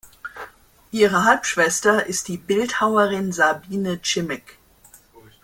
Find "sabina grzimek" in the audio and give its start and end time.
3.31-4.57